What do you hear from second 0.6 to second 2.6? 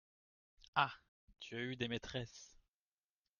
Ah! tu as eu des maîtresses!